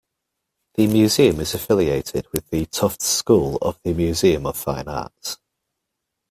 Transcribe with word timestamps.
The 0.77 0.87
museum 0.87 1.39
is 1.41 1.53
affiliated 1.53 2.25
with 2.33 2.49
the 2.49 2.65
Tufts 2.65 3.05
School 3.05 3.57
of 3.57 3.79
the 3.83 3.93
Museum 3.93 4.47
of 4.47 4.57
Fine 4.57 4.87
Arts. 4.87 5.37